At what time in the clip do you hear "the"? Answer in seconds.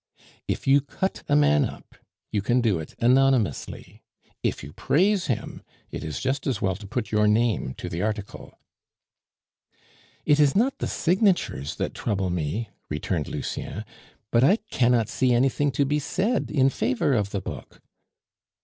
10.79-10.87, 17.29-17.39